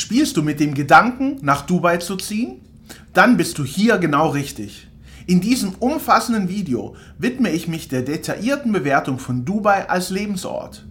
Spielst 0.00 0.38
du 0.38 0.42
mit 0.42 0.60
dem 0.60 0.72
Gedanken, 0.72 1.36
nach 1.42 1.66
Dubai 1.66 1.98
zu 1.98 2.16
ziehen? 2.16 2.62
Dann 3.12 3.36
bist 3.36 3.58
du 3.58 3.66
hier 3.66 3.98
genau 3.98 4.30
richtig. 4.30 4.88
In 5.26 5.42
diesem 5.42 5.74
umfassenden 5.74 6.48
Video 6.48 6.96
widme 7.18 7.50
ich 7.50 7.68
mich 7.68 7.88
der 7.88 8.00
detaillierten 8.00 8.72
Bewertung 8.72 9.18
von 9.18 9.44
Dubai 9.44 9.90
als 9.90 10.08
Lebensort. 10.08 10.86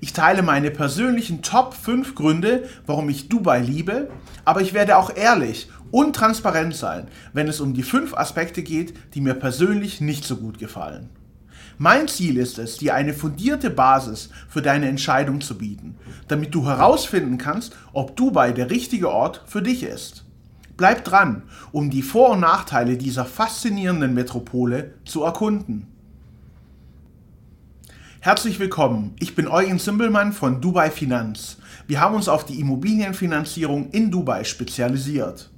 Ich 0.00 0.12
teile 0.14 0.42
meine 0.42 0.72
persönlichen 0.72 1.42
Top 1.42 1.74
5 1.74 2.16
Gründe, 2.16 2.64
warum 2.86 3.08
ich 3.08 3.28
Dubai 3.28 3.60
liebe, 3.60 4.10
aber 4.44 4.62
ich 4.62 4.74
werde 4.74 4.96
auch 4.96 5.14
ehrlich 5.14 5.68
und 5.92 6.16
transparent 6.16 6.74
sein, 6.74 7.06
wenn 7.32 7.46
es 7.46 7.60
um 7.60 7.72
die 7.72 7.84
5 7.84 8.14
Aspekte 8.14 8.64
geht, 8.64 8.94
die 9.14 9.20
mir 9.20 9.34
persönlich 9.34 10.00
nicht 10.00 10.24
so 10.24 10.34
gut 10.34 10.58
gefallen. 10.58 11.08
Mein 11.82 12.08
Ziel 12.08 12.36
ist 12.36 12.58
es, 12.58 12.76
dir 12.76 12.94
eine 12.94 13.14
fundierte 13.14 13.70
Basis 13.70 14.28
für 14.50 14.60
deine 14.60 14.86
Entscheidung 14.86 15.40
zu 15.40 15.56
bieten, 15.56 15.96
damit 16.28 16.54
du 16.54 16.66
herausfinden 16.66 17.38
kannst, 17.38 17.74
ob 17.94 18.16
Dubai 18.16 18.52
der 18.52 18.68
richtige 18.68 19.08
Ort 19.08 19.42
für 19.46 19.62
dich 19.62 19.84
ist. 19.84 20.26
Bleib 20.76 21.06
dran, 21.06 21.44
um 21.72 21.88
die 21.88 22.02
Vor- 22.02 22.32
und 22.32 22.40
Nachteile 22.40 22.98
dieser 22.98 23.24
faszinierenden 23.24 24.12
Metropole 24.12 24.92
zu 25.06 25.22
erkunden. 25.22 25.86
Herzlich 28.20 28.60
willkommen, 28.60 29.14
ich 29.18 29.34
bin 29.34 29.48
Eugen 29.48 29.78
Zimbelmann 29.78 30.34
von 30.34 30.60
Dubai 30.60 30.90
Finanz. 30.90 31.56
Wir 31.86 32.00
haben 32.00 32.14
uns 32.14 32.28
auf 32.28 32.44
die 32.44 32.60
Immobilienfinanzierung 32.60 33.88
in 33.92 34.10
Dubai 34.10 34.44
spezialisiert. 34.44 35.50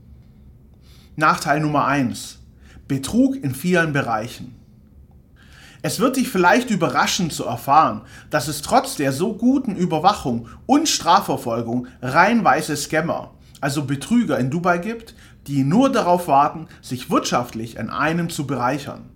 Nachteil 1.17 1.59
Nummer 1.59 1.87
1. 1.87 2.39
Betrug 2.87 3.35
in 3.43 3.57
vielen 3.57 3.93
Bereichen. 3.93 4.62
Es 5.85 5.99
wird 5.99 6.17
dich 6.17 6.29
vielleicht 6.29 6.71
überraschen 6.71 7.31
zu 7.31 7.45
erfahren, 7.45 8.03
dass 8.31 8.47
es 8.47 8.63
trotz 8.63 8.95
der 8.95 9.11
so 9.11 9.35
guten 9.35 9.75
Überwachung 9.75 10.47
und 10.65 10.89
Strafverfolgung 10.89 11.89
reinweise 12.01 12.77
Scammer, 12.77 13.33
also 13.61 13.85
Betrüger 13.85 14.39
in 14.39 14.49
Dubai 14.49 14.79
gibt, 14.79 15.17
die 15.49 15.65
nur 15.65 15.91
darauf 15.91 16.29
warten, 16.29 16.69
sich 16.83 17.11
wirtschaftlich 17.11 17.81
an 17.81 17.91
einem 17.91 18.31
zu 18.31 18.47
bereichern. 18.47 19.11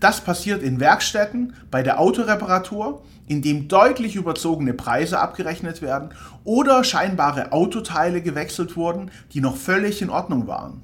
Das 0.00 0.20
passiert 0.20 0.64
in 0.64 0.80
Werkstätten, 0.80 1.54
bei 1.70 1.84
der 1.84 2.00
Autoreparatur, 2.00 3.04
in 3.28 3.40
dem 3.40 3.68
deutlich 3.68 4.16
überzogene 4.16 4.74
Preise 4.74 5.20
abgerechnet 5.20 5.80
werden 5.80 6.10
oder 6.42 6.82
scheinbare 6.82 7.52
Autoteile 7.52 8.20
gewechselt 8.20 8.76
wurden, 8.76 9.12
die 9.32 9.40
noch 9.40 9.56
völlig 9.56 10.02
in 10.02 10.10
Ordnung 10.10 10.48
waren. 10.48 10.82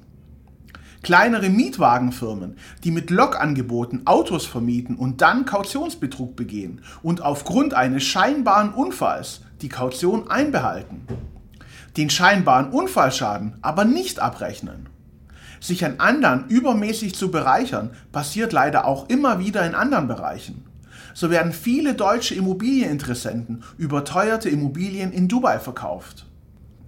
Kleinere 1.03 1.49
Mietwagenfirmen, 1.49 2.57
die 2.83 2.91
mit 2.91 3.09
Lokangeboten 3.09 4.05
Autos 4.05 4.45
vermieten 4.45 4.95
und 4.95 5.21
dann 5.21 5.45
Kautionsbetrug 5.45 6.35
begehen 6.35 6.81
und 7.01 7.23
aufgrund 7.23 7.73
eines 7.73 8.03
scheinbaren 8.03 8.71
Unfalls 8.71 9.41
die 9.61 9.69
Kaution 9.69 10.29
einbehalten. 10.29 11.07
Den 11.97 12.11
scheinbaren 12.11 12.69
Unfallschaden 12.69 13.55
aber 13.63 13.83
nicht 13.83 14.19
abrechnen. 14.19 14.89
Sich 15.59 15.83
an 15.85 15.99
anderen 15.99 16.47
übermäßig 16.49 17.15
zu 17.15 17.31
bereichern, 17.31 17.91
passiert 18.11 18.53
leider 18.53 18.85
auch 18.85 19.09
immer 19.09 19.39
wieder 19.39 19.65
in 19.65 19.75
anderen 19.75 20.07
Bereichen. 20.07 20.65
So 21.13 21.29
werden 21.31 21.51
viele 21.51 21.95
deutsche 21.95 22.35
Immobilieninteressenten 22.35 23.63
überteuerte 23.77 24.49
Immobilien 24.49 25.11
in 25.11 25.27
Dubai 25.27 25.59
verkauft. 25.59 26.25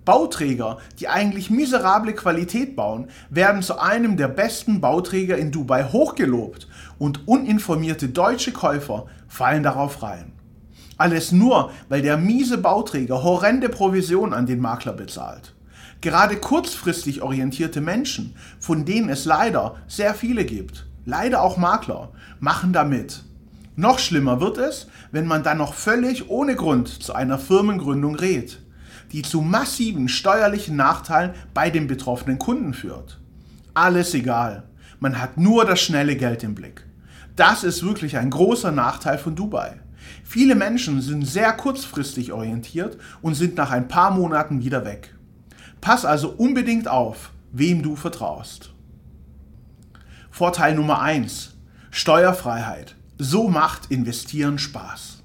Bauträger, 0.06 0.80
die 1.00 1.08
eigentlich 1.08 1.50
miserable 1.50 2.14
Qualität 2.14 2.76
bauen, 2.76 3.08
werden 3.30 3.62
zu 3.62 3.80
einem 3.80 4.18
der 4.18 4.28
besten 4.28 4.82
Bauträger 4.82 5.38
in 5.38 5.52
Dubai 5.52 5.86
hochgelobt 5.86 6.68
und 7.00 7.28
uninformierte 7.28 8.10
deutsche 8.10 8.52
Käufer 8.52 9.06
fallen 9.28 9.64
darauf 9.64 10.04
rein. 10.04 10.34
Alles 10.98 11.32
nur, 11.32 11.72
weil 11.90 12.02
der 12.02 12.18
miese 12.18 12.58
Bauträger 12.58 13.24
horrende 13.24 13.70
Provision 13.70 14.34
an 14.34 14.46
den 14.46 14.60
Makler 14.60 14.94
bezahlt. 14.94 15.54
Gerade 16.02 16.36
kurzfristig 16.36 17.22
orientierte 17.22 17.80
Menschen, 17.80 18.36
von 18.60 18.86
denen 18.86 19.10
es 19.10 19.26
leider 19.26 19.76
sehr 19.88 20.14
viele 20.14 20.44
gibt, 20.44 20.86
leider 21.06 21.42
auch 21.42 21.58
Makler, 21.58 22.12
machen 22.40 22.74
damit. 22.74 23.24
Noch 23.76 24.00
schlimmer 24.00 24.40
wird 24.40 24.58
es, 24.58 24.88
wenn 25.12 25.26
man 25.26 25.44
dann 25.44 25.58
noch 25.58 25.74
völlig 25.74 26.30
ohne 26.30 26.56
Grund 26.56 26.90
zu 26.90 27.14
einer 27.14 27.40
Firmengründung 27.40 28.16
rät 28.16 28.63
die 29.14 29.22
zu 29.22 29.42
massiven 29.42 30.10
steuerlichen 30.10 30.76
Nachteilen 30.76 31.32
bei 31.54 31.70
den 31.70 31.88
betroffenen 31.88 32.40
Kunden 32.40 32.74
führt. 32.74 33.20
Alles 33.74 34.14
egal. 34.14 34.64
Man 35.00 35.22
hat 35.22 35.38
nur 35.38 35.66
das 35.66 35.80
schnelle 35.82 36.16
Geld 36.16 36.44
im 36.44 36.56
Blick. 36.56 36.86
Das 37.36 37.64
ist 37.64 37.84
wirklich 37.84 38.18
ein 38.18 38.30
großer 38.30 38.72
Nachteil 38.72 39.18
von 39.18 39.36
Dubai. 39.36 39.80
Viele 40.24 40.56
Menschen 40.56 41.02
sind 41.02 41.26
sehr 41.26 41.54
kurzfristig 41.54 42.32
orientiert 42.32 42.98
und 43.22 43.36
sind 43.36 43.56
nach 43.56 43.72
ein 43.72 43.88
paar 43.88 44.12
Monaten 44.12 44.64
wieder 44.64 44.86
weg. 44.86 45.16
Pass 45.82 46.06
also 46.06 46.30
unbedingt 46.30 46.88
auf, 46.88 47.32
wem 47.52 47.82
du 47.82 47.96
vertraust. 47.96 48.74
Vorteil 50.32 50.76
Nummer 50.76 51.02
1. 51.02 51.56
Steuerfreiheit. 51.92 52.96
So 53.18 53.48
macht 53.48 53.92
Investieren 53.92 54.58
Spaß. 54.58 55.23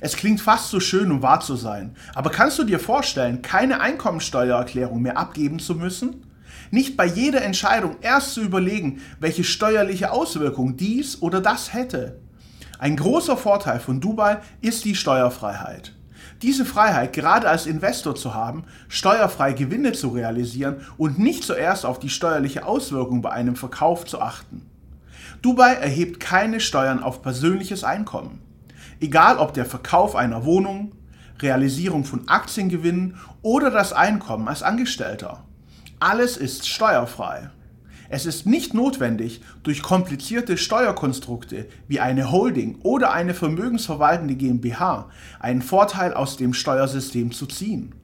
Es 0.00 0.16
klingt 0.16 0.40
fast 0.40 0.70
so 0.70 0.80
schön, 0.80 1.10
um 1.10 1.22
wahr 1.22 1.40
zu 1.40 1.56
sein. 1.56 1.94
Aber 2.14 2.30
kannst 2.30 2.58
du 2.58 2.64
dir 2.64 2.78
vorstellen, 2.78 3.42
keine 3.42 3.80
Einkommensteuererklärung 3.80 5.00
mehr 5.00 5.16
abgeben 5.16 5.58
zu 5.58 5.74
müssen? 5.74 6.26
Nicht 6.70 6.96
bei 6.96 7.06
jeder 7.06 7.42
Entscheidung 7.42 7.96
erst 8.00 8.34
zu 8.34 8.42
überlegen, 8.42 9.00
welche 9.20 9.44
steuerliche 9.44 10.10
Auswirkung 10.10 10.76
dies 10.76 11.22
oder 11.22 11.40
das 11.40 11.72
hätte. 11.72 12.20
Ein 12.78 12.96
großer 12.96 13.36
Vorteil 13.36 13.80
von 13.80 14.00
Dubai 14.00 14.38
ist 14.60 14.84
die 14.84 14.94
Steuerfreiheit. 14.94 15.92
Diese 16.42 16.66
Freiheit 16.66 17.14
gerade 17.14 17.48
als 17.48 17.66
Investor 17.66 18.14
zu 18.14 18.34
haben, 18.34 18.64
steuerfrei 18.88 19.54
Gewinne 19.54 19.92
zu 19.92 20.08
realisieren 20.08 20.82
und 20.98 21.18
nicht 21.18 21.44
zuerst 21.44 21.86
auf 21.86 21.98
die 21.98 22.10
steuerliche 22.10 22.66
Auswirkung 22.66 23.22
bei 23.22 23.30
einem 23.30 23.56
Verkauf 23.56 24.04
zu 24.04 24.20
achten. 24.20 24.66
Dubai 25.40 25.74
erhebt 25.74 26.20
keine 26.20 26.60
Steuern 26.60 27.02
auf 27.02 27.22
persönliches 27.22 27.84
Einkommen. 27.84 28.42
Egal 29.00 29.38
ob 29.38 29.54
der 29.54 29.66
Verkauf 29.66 30.16
einer 30.16 30.44
Wohnung, 30.44 30.92
Realisierung 31.40 32.04
von 32.04 32.28
Aktiengewinnen 32.28 33.16
oder 33.42 33.70
das 33.70 33.92
Einkommen 33.92 34.48
als 34.48 34.62
Angestellter. 34.62 35.44
Alles 36.00 36.36
ist 36.36 36.68
steuerfrei. 36.68 37.50
Es 38.08 38.24
ist 38.24 38.46
nicht 38.46 38.72
notwendig, 38.72 39.42
durch 39.62 39.82
komplizierte 39.82 40.56
Steuerkonstrukte 40.56 41.66
wie 41.88 42.00
eine 42.00 42.30
Holding 42.30 42.78
oder 42.82 43.12
eine 43.12 43.34
vermögensverwaltende 43.34 44.36
GmbH 44.36 45.10
einen 45.40 45.62
Vorteil 45.62 46.14
aus 46.14 46.36
dem 46.36 46.54
Steuersystem 46.54 47.32
zu 47.32 47.46
ziehen. 47.46 47.94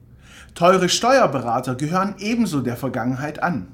Teure 0.55 0.89
Steuerberater 0.89 1.75
gehören 1.75 2.15
ebenso 2.19 2.61
der 2.61 2.77
Vergangenheit 2.77 3.41
an. 3.41 3.69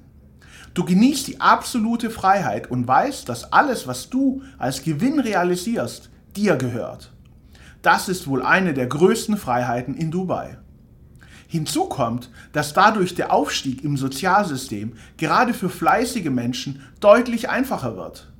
Du 0.75 0.85
genießt 0.85 1.27
die 1.27 1.41
absolute 1.41 2.09
Freiheit 2.11 2.69
und 2.69 2.87
weißt, 2.87 3.27
dass 3.27 3.51
alles, 3.51 3.87
was 3.87 4.09
du 4.09 4.43
als 4.59 4.83
Gewinn 4.83 5.19
realisierst, 5.19 6.11
dir 6.39 6.55
gehört. 6.55 7.11
Das 7.81 8.07
ist 8.07 8.25
wohl 8.27 8.41
eine 8.41 8.73
der 8.73 8.87
größten 8.87 9.35
Freiheiten 9.35 9.93
in 9.93 10.09
Dubai. 10.09 10.57
Hinzu 11.47 11.85
kommt, 11.85 12.29
dass 12.53 12.73
dadurch 12.73 13.13
der 13.13 13.33
Aufstieg 13.33 13.83
im 13.83 13.97
Sozialsystem 13.97 14.93
gerade 15.17 15.53
für 15.53 15.69
fleißige 15.69 16.29
Menschen 16.29 16.81
deutlich 17.01 17.49
einfacher 17.49 17.97
wird. 17.97 18.31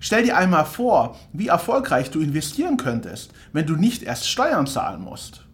Stell 0.00 0.22
dir 0.22 0.36
einmal 0.36 0.64
vor, 0.64 1.18
wie 1.32 1.48
erfolgreich 1.48 2.10
du 2.10 2.20
investieren 2.20 2.78
könntest, 2.78 3.32
wenn 3.52 3.66
du 3.66 3.76
nicht 3.76 4.02
erst 4.02 4.28
Steuern 4.28 4.66
zahlen 4.66 5.02
musst. 5.02 5.44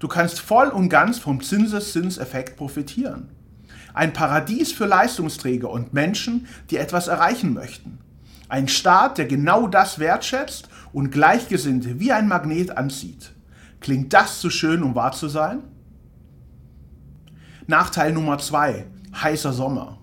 Du 0.00 0.08
kannst 0.08 0.40
voll 0.40 0.68
und 0.68 0.88
ganz 0.88 1.18
vom 1.18 1.40
Zinseszinseffekt 1.40 2.56
profitieren. 2.56 3.28
Ein 3.94 4.12
Paradies 4.12 4.72
für 4.72 4.86
Leistungsträger 4.86 5.70
und 5.70 5.94
Menschen, 5.94 6.48
die 6.70 6.78
etwas 6.78 7.08
erreichen 7.08 7.54
möchten. 7.54 7.98
Ein 8.48 8.68
Staat, 8.68 9.18
der 9.18 9.26
genau 9.26 9.66
das 9.66 9.98
wertschätzt 9.98 10.70
und 10.92 11.10
Gleichgesinnte 11.10 12.00
wie 12.00 12.12
ein 12.12 12.28
Magnet 12.28 12.76
anzieht. 12.76 13.32
Klingt 13.80 14.12
das 14.12 14.40
zu 14.40 14.50
schön, 14.50 14.82
um 14.82 14.94
wahr 14.94 15.12
zu 15.12 15.28
sein? 15.28 15.62
Nachteil 17.66 18.12
Nummer 18.12 18.38
zwei: 18.38 18.86
Heißer 19.14 19.52
Sommer. 19.52 19.98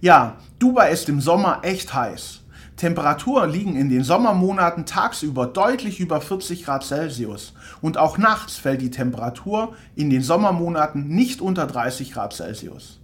Ja, 0.00 0.38
Dubai 0.58 0.92
ist 0.92 1.08
im 1.08 1.20
Sommer 1.20 1.60
echt 1.62 1.92
heiß. 1.92 2.42
Temperaturen 2.76 3.50
liegen 3.50 3.74
in 3.74 3.88
den 3.88 4.04
Sommermonaten 4.04 4.86
tagsüber 4.86 5.46
deutlich 5.46 5.98
über 5.98 6.20
40 6.20 6.64
Grad 6.64 6.84
Celsius 6.84 7.52
und 7.80 7.98
auch 7.98 8.18
nachts 8.18 8.56
fällt 8.56 8.80
die 8.80 8.92
Temperatur 8.92 9.74
in 9.96 10.10
den 10.10 10.22
Sommermonaten 10.22 11.08
nicht 11.08 11.40
unter 11.40 11.66
30 11.66 12.12
Grad 12.12 12.32
Celsius. 12.32 13.00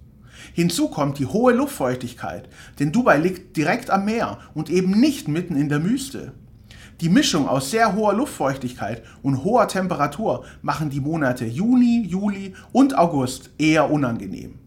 Hinzu 0.52 0.88
kommt 0.88 1.18
die 1.18 1.26
hohe 1.26 1.52
Luftfeuchtigkeit, 1.52 2.48
denn 2.78 2.92
Dubai 2.92 3.18
liegt 3.18 3.56
direkt 3.56 3.90
am 3.90 4.04
Meer 4.04 4.38
und 4.54 4.70
eben 4.70 4.92
nicht 4.92 5.26
mitten 5.26 5.56
in 5.56 5.68
der 5.68 5.82
Wüste. 5.82 6.32
Die 7.00 7.08
Mischung 7.08 7.48
aus 7.48 7.72
sehr 7.72 7.96
hoher 7.96 8.14
Luftfeuchtigkeit 8.14 9.02
und 9.22 9.42
hoher 9.42 9.66
Temperatur 9.66 10.44
machen 10.62 10.90
die 10.90 11.00
Monate 11.00 11.44
Juni, 11.44 12.06
Juli 12.06 12.54
und 12.70 12.96
August 12.96 13.50
eher 13.58 13.90
unangenehm. 13.90 14.60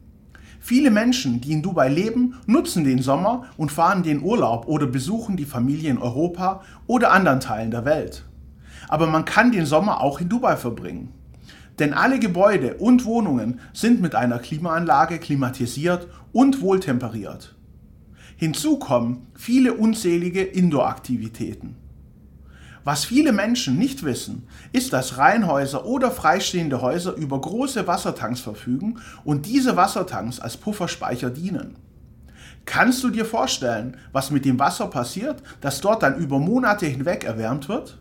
Viele 0.60 0.92
Menschen, 0.92 1.40
die 1.40 1.54
in 1.54 1.62
Dubai 1.62 1.88
leben, 1.88 2.36
nutzen 2.46 2.84
den 2.84 3.02
Sommer 3.02 3.46
und 3.56 3.72
fahren 3.72 4.04
den 4.04 4.22
Urlaub 4.22 4.68
oder 4.68 4.86
besuchen 4.86 5.38
die 5.38 5.46
Familie 5.46 5.90
in 5.90 5.98
Europa 5.98 6.62
oder 6.86 7.14
anderen 7.14 7.40
Teilen 7.40 7.72
der 7.72 7.86
Welt. 7.86 8.26
Aber 8.90 9.08
man 9.08 9.24
kann 9.24 9.54
den 9.54 9.66
Sommer 9.66 10.02
auch 10.02 10.20
in 10.20 10.28
Dubai 10.28 10.58
verbringen. 10.58 11.14
Denn 11.80 11.94
alle 11.94 12.20
Gebäude 12.20 12.74
und 12.76 13.06
Wohnungen 13.06 13.62
sind 13.72 14.02
mit 14.02 14.16
einer 14.16 14.40
Klimaanlage 14.40 15.20
klimatisiert 15.20 16.10
und 16.34 16.60
wohltemperiert. 16.60 17.56
Hinzu 18.36 18.78
kommen 18.78 19.28
viele 19.36 19.74
unzählige 19.76 20.44
Indoor-Aktivitäten. 20.44 21.87
Was 22.88 23.04
viele 23.04 23.34
Menschen 23.34 23.78
nicht 23.78 24.04
wissen, 24.04 24.48
ist, 24.72 24.94
dass 24.94 25.18
Reihenhäuser 25.18 25.86
oder 25.86 26.10
freistehende 26.10 26.80
Häuser 26.82 27.16
über 27.16 27.42
große 27.42 27.86
Wassertanks 27.86 28.40
verfügen 28.40 29.02
und 29.26 29.46
diese 29.46 29.76
Wassertanks 29.76 30.40
als 30.40 30.56
Pufferspeicher 30.56 31.30
dienen. 31.30 31.76
Kannst 32.64 33.04
du 33.04 33.10
dir 33.10 33.26
vorstellen, 33.26 33.98
was 34.14 34.32
mit 34.32 34.46
dem 34.46 34.58
Wasser 34.58 34.88
passiert, 34.88 35.44
das 35.60 35.82
dort 35.82 36.02
dann 36.02 36.18
über 36.18 36.40
Monate 36.40 36.86
hinweg 36.86 37.26
erwärmt 37.26 37.68
wird? 37.68 37.98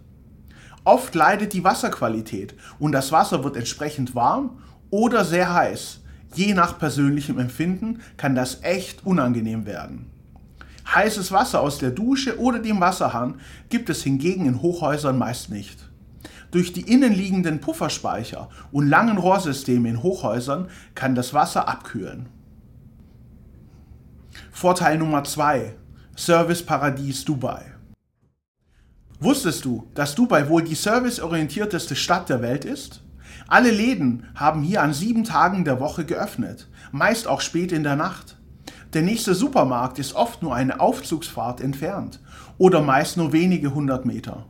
Oft 0.85 1.17
leidet 1.17 1.53
die 1.53 1.65
Wasserqualität 1.65 2.55
und 2.79 2.93
das 2.93 3.11
Wasser 3.11 3.43
wird 3.43 3.57
entsprechend 3.57 4.15
warm 4.15 4.63
oder 4.91 5.25
sehr 5.25 5.53
heiß. 5.53 5.99
Je 6.37 6.55
nach 6.55 6.79
persönlichem 6.79 7.41
Empfinden 7.41 8.03
kann 8.17 8.37
das 8.37 8.63
echt 8.63 9.05
unangenehm 9.05 9.67
werden. 9.67 10.13
Heißes 10.95 11.33
Wasser 11.33 11.61
aus 11.61 11.79
der 11.79 11.91
Dusche 11.91 12.39
oder 12.39 12.59
dem 12.59 12.81
Wasserhahn 12.81 13.41
gibt 13.69 13.91
es 13.91 14.03
hingegen 14.03 14.47
in 14.47 14.63
Hochhäusern 14.63 15.19
meist 15.19 15.51
nicht. 15.51 15.91
Durch 16.51 16.73
die 16.73 16.93
innenliegenden 16.93 17.61
Pufferspeicher 17.61 18.49
und 18.71 18.89
langen 18.89 19.19
Rohrsysteme 19.19 19.89
in 19.89 20.03
Hochhäusern 20.03 20.69
kann 20.95 21.15
das 21.15 21.35
Wasser 21.35 21.69
abkühlen. 21.69 22.29
Vorteil 24.53 24.99
Nummer 24.99 25.25
2. 25.25 25.75
Serviceparadies 26.15 27.25
Dubai. 27.25 27.75
Wusstest 29.19 29.65
du, 29.65 29.87
dass 29.95 30.15
Dubai 30.15 30.49
wohl 30.49 30.63
die 30.63 30.75
serviceorientierteste 30.75 31.97
Stadt 31.97 32.29
der 32.29 32.43
Welt 32.43 32.65
ist? 32.65 33.03
Alle 33.49 33.71
Läden 33.71 34.27
haben 34.35 34.63
hier 34.63 34.83
an 34.83 34.93
sieben 34.93 35.25
Tagen 35.25 35.65
der 35.65 35.81
Woche 35.81 36.05
geöffnet, 36.05 36.69
meist 36.93 37.27
auch 37.27 37.41
spät 37.41 37.73
in 37.73 37.83
der 37.83 37.97
Nacht. 37.97 38.36
Der 38.97 39.03
nächste 39.03 39.35
Supermarkt 39.35 39.99
ist 39.99 40.15
oft 40.15 40.43
nur 40.43 40.55
eine 40.55 40.81
Aufzugsfahrt 40.81 41.61
entfernt 41.61 42.19
oder 42.57 42.81
meist 42.81 43.19
nur 43.19 43.35
wenige 43.35 43.75
hundert 43.75 44.07
Meter. 44.07 44.47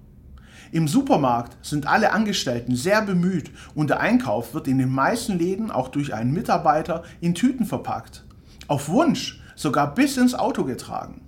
Im 0.70 0.86
Supermarkt 0.86 1.56
sind 1.66 1.88
alle 1.88 2.12
Angestellten 2.12 2.76
sehr 2.76 3.02
bemüht 3.02 3.50
und 3.74 3.90
der 3.90 3.98
Einkauf 3.98 4.54
wird 4.54 4.68
in 4.68 4.78
den 4.78 4.90
meisten 4.90 5.36
Läden 5.36 5.72
auch 5.72 5.88
durch 5.88 6.14
einen 6.14 6.30
Mitarbeiter 6.30 7.02
in 7.20 7.34
Tüten 7.34 7.66
verpackt. 7.66 8.24
Auf 8.68 8.88
Wunsch 8.88 9.42
sogar 9.56 9.96
bis 9.96 10.16
ins 10.16 10.36
Auto 10.36 10.62
getragen. 10.62 11.22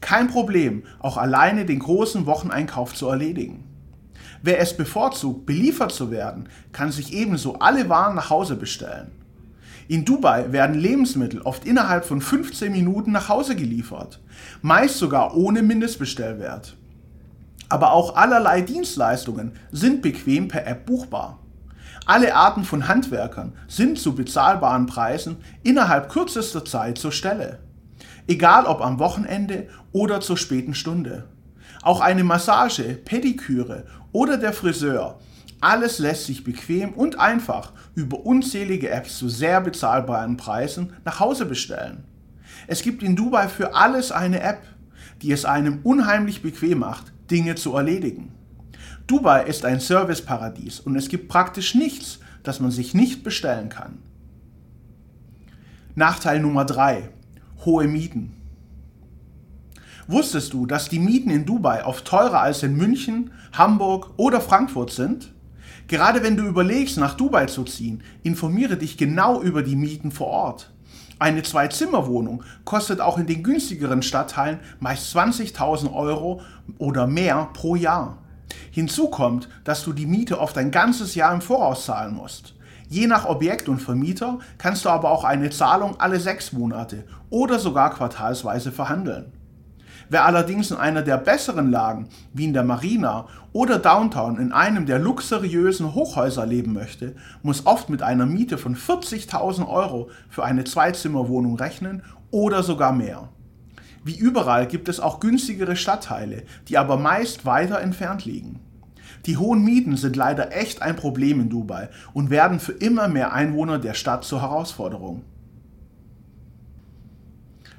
Kein 0.00 0.28
Problem, 0.28 0.84
auch 0.98 1.18
alleine 1.18 1.66
den 1.66 1.80
großen 1.80 2.24
Wocheneinkauf 2.24 2.94
zu 2.94 3.06
erledigen. 3.08 3.64
Wer 4.40 4.60
es 4.60 4.74
bevorzugt, 4.74 5.44
beliefert 5.44 5.92
zu 5.92 6.10
werden, 6.10 6.48
kann 6.72 6.90
sich 6.90 7.12
ebenso 7.12 7.58
alle 7.58 7.90
Waren 7.90 8.16
nach 8.16 8.30
Hause 8.30 8.56
bestellen. 8.56 9.19
In 9.90 10.04
Dubai 10.04 10.52
werden 10.52 10.78
Lebensmittel 10.78 11.42
oft 11.42 11.64
innerhalb 11.64 12.04
von 12.04 12.20
15 12.20 12.70
Minuten 12.70 13.10
nach 13.10 13.28
Hause 13.28 13.56
geliefert, 13.56 14.20
meist 14.62 14.98
sogar 14.98 15.36
ohne 15.36 15.62
Mindestbestellwert. 15.62 16.76
Aber 17.68 17.90
auch 17.90 18.14
allerlei 18.14 18.60
Dienstleistungen 18.60 19.50
sind 19.72 20.00
bequem 20.00 20.46
per 20.46 20.64
App 20.64 20.86
buchbar. 20.86 21.40
Alle 22.06 22.36
Arten 22.36 22.62
von 22.62 22.86
Handwerkern 22.86 23.54
sind 23.66 23.98
zu 23.98 24.14
bezahlbaren 24.14 24.86
Preisen 24.86 25.38
innerhalb 25.64 26.08
kürzester 26.08 26.64
Zeit 26.64 26.96
zur 26.96 27.10
Stelle. 27.10 27.58
Egal 28.28 28.66
ob 28.66 28.82
am 28.82 29.00
Wochenende 29.00 29.66
oder 29.90 30.20
zur 30.20 30.36
späten 30.36 30.74
Stunde. 30.74 31.24
Auch 31.82 32.00
eine 32.00 32.22
Massage, 32.22 32.96
Pediküre 33.04 33.86
oder 34.12 34.36
der 34.36 34.52
Friseur 34.52 35.18
alles 35.60 35.98
lässt 35.98 36.26
sich 36.26 36.44
bequem 36.44 36.92
und 36.92 37.18
einfach 37.18 37.72
über 37.94 38.24
unzählige 38.24 38.90
Apps 38.90 39.18
zu 39.18 39.28
sehr 39.28 39.60
bezahlbaren 39.60 40.36
Preisen 40.36 40.94
nach 41.04 41.20
Hause 41.20 41.44
bestellen. 41.44 42.04
Es 42.66 42.82
gibt 42.82 43.02
in 43.02 43.16
Dubai 43.16 43.48
für 43.48 43.74
alles 43.74 44.12
eine 44.12 44.40
App, 44.40 44.62
die 45.22 45.32
es 45.32 45.44
einem 45.44 45.80
unheimlich 45.82 46.42
bequem 46.42 46.78
macht, 46.78 47.12
Dinge 47.30 47.54
zu 47.54 47.74
erledigen. 47.74 48.32
Dubai 49.06 49.44
ist 49.44 49.64
ein 49.64 49.80
Serviceparadies 49.80 50.80
und 50.80 50.96
es 50.96 51.08
gibt 51.08 51.28
praktisch 51.28 51.74
nichts, 51.74 52.20
das 52.42 52.60
man 52.60 52.70
sich 52.70 52.94
nicht 52.94 53.22
bestellen 53.22 53.68
kann. 53.68 53.98
Nachteil 55.94 56.40
Nummer 56.40 56.64
3. 56.64 57.10
Hohe 57.64 57.86
Mieten. 57.86 58.36
Wusstest 60.06 60.52
du, 60.52 60.66
dass 60.66 60.88
die 60.88 60.98
Mieten 60.98 61.30
in 61.30 61.44
Dubai 61.44 61.84
oft 61.84 62.04
teurer 62.04 62.40
als 62.40 62.62
in 62.62 62.76
München, 62.76 63.32
Hamburg 63.52 64.12
oder 64.16 64.40
Frankfurt 64.40 64.90
sind? 64.90 65.32
Gerade 65.88 66.22
wenn 66.22 66.36
du 66.36 66.44
überlegst, 66.44 66.98
nach 66.98 67.14
Dubai 67.14 67.46
zu 67.46 67.64
ziehen, 67.64 68.02
informiere 68.22 68.76
dich 68.76 68.96
genau 68.96 69.40
über 69.40 69.62
die 69.62 69.76
Mieten 69.76 70.10
vor 70.10 70.28
Ort. 70.28 70.70
Eine 71.18 71.42
Zwei-Zimmer-Wohnung 71.42 72.44
kostet 72.64 73.00
auch 73.00 73.18
in 73.18 73.26
den 73.26 73.42
günstigeren 73.42 74.02
Stadtteilen 74.02 74.60
meist 74.78 75.14
20.000 75.14 75.92
Euro 75.92 76.40
oder 76.78 77.06
mehr 77.06 77.50
pro 77.52 77.76
Jahr. 77.76 78.18
Hinzu 78.70 79.08
kommt, 79.08 79.48
dass 79.64 79.84
du 79.84 79.92
die 79.92 80.06
Miete 80.06 80.40
oft 80.40 80.56
ein 80.56 80.70
ganzes 80.70 81.14
Jahr 81.14 81.34
im 81.34 81.42
Voraus 81.42 81.84
zahlen 81.84 82.14
musst. 82.14 82.54
Je 82.88 83.06
nach 83.06 83.26
Objekt 83.26 83.68
und 83.68 83.80
Vermieter 83.80 84.38
kannst 84.58 84.84
du 84.84 84.88
aber 84.88 85.10
auch 85.10 85.24
eine 85.24 85.50
Zahlung 85.50 86.00
alle 86.00 86.18
sechs 86.18 86.52
Monate 86.52 87.04
oder 87.28 87.58
sogar 87.58 87.94
quartalsweise 87.94 88.72
verhandeln. 88.72 89.32
Wer 90.10 90.24
allerdings 90.24 90.72
in 90.72 90.76
einer 90.76 91.02
der 91.02 91.18
besseren 91.18 91.70
Lagen, 91.70 92.08
wie 92.34 92.46
in 92.46 92.52
der 92.52 92.64
Marina 92.64 93.28
oder 93.52 93.78
Downtown 93.78 94.38
in 94.38 94.50
einem 94.50 94.84
der 94.84 94.98
luxuriösen 94.98 95.94
Hochhäuser 95.94 96.46
leben 96.46 96.72
möchte, 96.72 97.14
muss 97.44 97.64
oft 97.64 97.88
mit 97.88 98.02
einer 98.02 98.26
Miete 98.26 98.58
von 98.58 98.74
40.000 98.74 99.68
Euro 99.68 100.10
für 100.28 100.42
eine 100.42 100.64
Zweizimmerwohnung 100.64 101.54
rechnen 101.54 102.02
oder 102.32 102.64
sogar 102.64 102.92
mehr. 102.92 103.28
Wie 104.02 104.18
überall 104.18 104.66
gibt 104.66 104.88
es 104.88 104.98
auch 104.98 105.20
günstigere 105.20 105.76
Stadtteile, 105.76 106.42
die 106.66 106.76
aber 106.76 106.96
meist 106.96 107.46
weiter 107.46 107.80
entfernt 107.80 108.24
liegen. 108.24 108.58
Die 109.26 109.36
hohen 109.36 109.62
Mieten 109.62 109.96
sind 109.96 110.16
leider 110.16 110.56
echt 110.56 110.82
ein 110.82 110.96
Problem 110.96 111.38
in 111.38 111.50
Dubai 111.50 111.88
und 112.12 112.30
werden 112.30 112.58
für 112.58 112.72
immer 112.72 113.06
mehr 113.06 113.32
Einwohner 113.32 113.78
der 113.78 113.94
Stadt 113.94 114.24
zur 114.24 114.42
Herausforderung. 114.42 115.22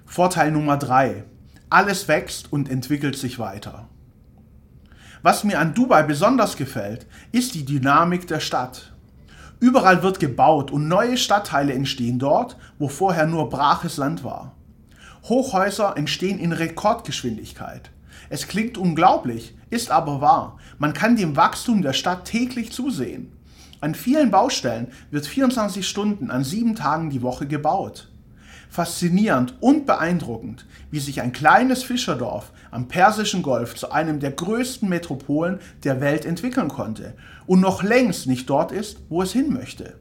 Vorteil 0.05 0.51
Nummer 0.51 0.77
3. 0.77 1.25
Alles 1.71 2.09
wächst 2.09 2.51
und 2.51 2.69
entwickelt 2.69 3.15
sich 3.15 3.39
weiter. 3.39 3.87
Was 5.21 5.45
mir 5.45 5.57
an 5.57 5.73
Dubai 5.73 6.03
besonders 6.03 6.57
gefällt, 6.57 7.07
ist 7.31 7.55
die 7.55 7.63
Dynamik 7.63 8.27
der 8.27 8.41
Stadt. 8.41 8.91
Überall 9.61 10.03
wird 10.03 10.19
gebaut 10.19 10.69
und 10.69 10.89
neue 10.89 11.15
Stadtteile 11.15 11.71
entstehen 11.71 12.19
dort, 12.19 12.57
wo 12.77 12.89
vorher 12.89 13.25
nur 13.25 13.47
braches 13.47 13.95
Land 13.95 14.25
war. 14.25 14.53
Hochhäuser 15.23 15.95
entstehen 15.95 16.39
in 16.39 16.51
Rekordgeschwindigkeit. 16.51 17.89
Es 18.29 18.49
klingt 18.49 18.77
unglaublich, 18.77 19.55
ist 19.69 19.91
aber 19.91 20.19
wahr. 20.19 20.57
Man 20.77 20.91
kann 20.91 21.15
dem 21.15 21.37
Wachstum 21.37 21.83
der 21.83 21.93
Stadt 21.93 22.25
täglich 22.25 22.73
zusehen. 22.73 23.31
An 23.79 23.95
vielen 23.95 24.29
Baustellen 24.29 24.91
wird 25.09 25.25
24 25.25 25.87
Stunden 25.87 26.31
an 26.31 26.43
sieben 26.43 26.75
Tagen 26.75 27.09
die 27.09 27.21
Woche 27.21 27.47
gebaut 27.47 28.10
faszinierend 28.71 29.55
und 29.59 29.85
beeindruckend, 29.85 30.65
wie 30.91 31.01
sich 31.01 31.21
ein 31.21 31.33
kleines 31.33 31.83
Fischerdorf 31.83 32.53
am 32.71 32.87
Persischen 32.87 33.43
Golf 33.43 33.75
zu 33.75 33.91
einem 33.91 34.21
der 34.21 34.31
größten 34.31 34.87
Metropolen 34.87 35.59
der 35.83 35.99
Welt 35.99 36.25
entwickeln 36.25 36.69
konnte 36.69 37.13
und 37.45 37.59
noch 37.59 37.83
längst 37.83 38.27
nicht 38.27 38.49
dort 38.49 38.71
ist, 38.71 38.99
wo 39.09 39.21
es 39.21 39.33
hin 39.33 39.51
möchte. 39.51 39.97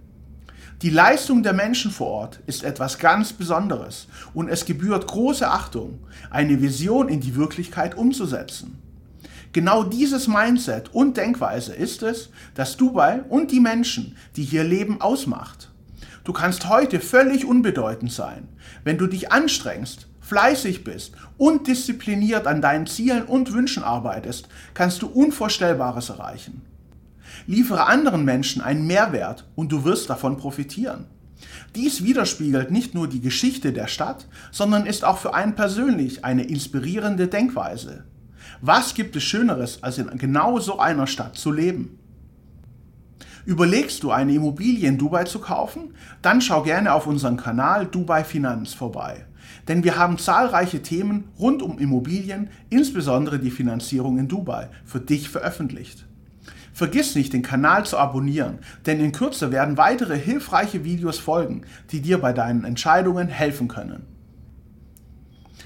Die 0.83 0.91
Leistung 0.91 1.43
der 1.43 1.53
Menschen 1.53 1.91
vor 1.91 2.07
Ort 2.07 2.41
ist 2.47 2.63
etwas 2.63 2.99
ganz 3.01 3.33
Besonderes 3.33 4.07
und 4.35 4.49
es 4.49 4.65
gebührt 4.65 5.09
große 5.09 5.51
Achtung, 5.51 5.99
eine 6.31 6.63
Vision 6.63 7.09
in 7.09 7.21
die 7.21 7.35
Wirklichkeit 7.35 7.97
umzusetzen. 7.97 8.81
Genau 9.53 9.83
dieses 9.83 10.29
Mindset 10.29 10.95
und 10.95 11.17
Denkweise 11.17 11.75
ist 11.75 12.05
es, 12.05 12.31
das 12.55 12.77
Dubai 12.77 13.23
und 13.29 13.51
die 13.51 13.59
Menschen, 13.59 14.17
die 14.37 14.45
hier 14.45 14.63
leben, 14.63 15.01
ausmacht. 15.01 15.71
Du 16.25 16.33
kannst 16.33 16.69
heute 16.69 17.01
völlig 17.01 17.45
unbedeutend 17.45 18.13
sein, 18.13 18.49
wenn 18.85 18.99
du 18.99 19.07
dich 19.07 19.33
anstrengst, 19.33 20.07
fleißig 20.21 20.85
bist 20.85 21.15
und 21.39 21.67
diszipliniert 21.67 22.47
an 22.47 22.61
deinen 22.61 22.87
Zielen 22.87 23.25
und 23.25 23.53
Wünschen 23.53 23.83
arbeitest, 23.83 24.49
kannst 24.75 25.03
du 25.03 25.07
Unvorstellbares 25.07 26.11
erreichen. 26.11 26.63
Liefere 27.47 27.87
anderen 27.87 28.25
Menschen 28.25 28.61
einen 28.61 28.87
Mehrwert 28.87 29.49
und 29.55 29.73
du 29.73 29.85
wirst 29.85 30.11
davon 30.11 30.37
profitieren. 30.37 31.07
Dies 31.75 32.03
widerspiegelt 32.05 32.71
nicht 32.71 32.95
nur 32.95 33.09
die 33.09 33.21
Geschichte 33.21 33.73
der 33.73 33.87
Stadt, 33.87 34.27
sondern 34.51 34.87
ist 34.87 35.05
auch 35.05 35.19
für 35.19 35.35
einen 35.35 35.55
persönlich 35.55 36.25
eine 36.25 36.45
inspirierende 36.45 37.29
Denkweise. 37.29 38.05
Was 38.61 38.95
gibt 38.95 39.17
es 39.17 39.23
Schöneres, 39.23 39.83
als 39.83 39.99
in 39.99 40.19
genau 40.19 40.59
so 40.59 40.79
einer 40.79 41.07
Stadt 41.07 41.37
zu 41.37 41.51
leben? 41.51 42.00
Überlegst 43.45 44.03
du 44.03 44.11
eine 44.11 44.35
Immobilie 44.35 44.89
in 44.89 44.99
Dubai 44.99 45.25
zu 45.25 45.39
kaufen? 45.39 45.95
Dann 46.23 46.41
schau 46.41 46.63
gerne 46.63 46.93
auf 46.93 47.07
unseren 47.07 47.37
Kanal 47.37 47.87
Dubai 47.87 48.25
Finanz 48.25 48.75
vorbei. 48.75 49.27
Denn 49.69 49.85
wir 49.85 49.97
haben 49.97 50.19
zahlreiche 50.19 50.83
Themen 50.83 51.25
rund 51.39 51.63
um 51.63 51.79
Immobilien, 51.79 52.51
insbesondere 52.69 53.39
die 53.39 53.51
Finanzierung 53.51 54.19
in 54.19 54.29
Dubai, 54.29 54.69
für 54.85 55.01
dich 55.01 55.29
veröffentlicht. 55.29 56.07
Vergiss 56.73 57.15
nicht, 57.15 57.33
den 57.33 57.43
Kanal 57.43 57.85
zu 57.85 57.99
abonnieren, 57.99 58.59
denn 58.87 59.01
in 59.01 59.13
Kürze 59.13 59.51
werden 59.51 59.77
weitere 59.77 60.19
hilfreiche 60.19 60.85
Videos 60.85 61.19
folgen, 61.19 61.63
die 61.91 62.01
dir 62.01 62.19
bei 62.19 62.33
deinen 62.33 62.65
Entscheidungen 62.65 63.29
helfen 63.29 63.69
können. 63.69 64.07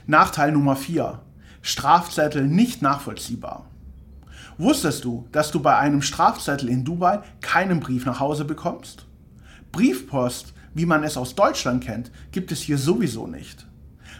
Nachteil 0.06 0.52
Nummer 0.52 0.76
4. 0.76 1.20
Strafzettel 1.62 2.46
nicht 2.46 2.82
nachvollziehbar. 2.82 3.66
Wusstest 4.56 5.04
du, 5.04 5.26
dass 5.32 5.50
du 5.50 5.60
bei 5.60 5.76
einem 5.76 6.00
Strafzettel 6.00 6.68
in 6.68 6.84
Dubai 6.84 7.20
keinen 7.40 7.80
Brief 7.80 8.06
nach 8.06 8.20
Hause 8.20 8.44
bekommst? 8.44 9.06
Briefpost, 9.72 10.52
wie 10.74 10.86
man 10.86 11.02
es 11.02 11.16
aus 11.16 11.34
Deutschland 11.34 11.82
kennt, 11.82 12.12
gibt 12.30 12.52
es 12.52 12.60
hier 12.60 12.78
sowieso 12.78 13.26
nicht. 13.26 13.66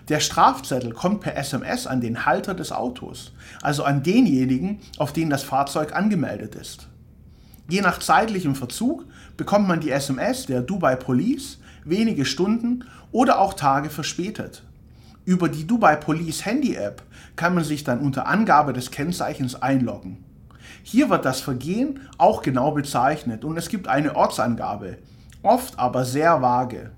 Der 0.08 0.18
Strafzettel 0.18 0.92
kommt 0.92 1.20
per 1.20 1.36
SMS 1.36 1.86
an 1.86 2.00
den 2.00 2.26
Halter 2.26 2.54
des 2.54 2.72
Autos, 2.72 3.32
also 3.62 3.84
an 3.84 4.02
denjenigen, 4.02 4.80
auf 4.98 5.12
den 5.12 5.30
das 5.30 5.44
Fahrzeug 5.44 5.94
angemeldet 5.94 6.56
ist. 6.56 6.88
Je 7.68 7.80
nach 7.80 8.00
zeitlichem 8.00 8.56
Verzug 8.56 9.06
bekommt 9.36 9.68
man 9.68 9.80
die 9.80 9.90
SMS 9.90 10.46
der 10.46 10.62
Dubai 10.62 10.96
Police 10.96 11.58
wenige 11.84 12.24
Stunden 12.24 12.84
oder 13.12 13.38
auch 13.38 13.54
Tage 13.54 13.88
verspätet. 13.88 14.64
Über 15.26 15.48
die 15.48 15.66
Dubai 15.66 15.96
Police 15.96 16.44
Handy 16.44 16.74
App 16.74 17.02
kann 17.34 17.54
man 17.54 17.64
sich 17.64 17.82
dann 17.82 18.00
unter 18.00 18.26
Angabe 18.26 18.74
des 18.74 18.90
Kennzeichens 18.90 19.54
einloggen. 19.54 20.22
Hier 20.82 21.08
wird 21.08 21.24
das 21.24 21.40
Vergehen 21.40 22.00
auch 22.18 22.42
genau 22.42 22.72
bezeichnet 22.72 23.42
und 23.42 23.56
es 23.56 23.70
gibt 23.70 23.88
eine 23.88 24.16
Ortsangabe, 24.16 24.98
oft 25.42 25.78
aber 25.78 26.04
sehr 26.04 26.42
vage. 26.42 26.90